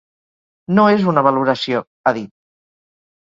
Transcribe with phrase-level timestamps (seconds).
[0.79, 2.33] “No és una valoració”, ha dit.